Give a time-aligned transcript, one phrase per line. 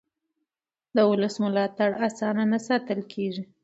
[0.95, 3.43] د ولس ملاتړ اسانه نه ساتل کېږي